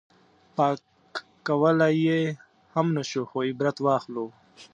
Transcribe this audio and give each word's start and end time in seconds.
پاک 0.55 0.83
کولی 1.47 1.93
یې 2.05 2.19
هم 2.73 2.87
نه 2.97 3.03
شو 3.09 3.21
خو 3.29 3.37
عبرت 3.49 3.77
واخلو. 3.81 4.25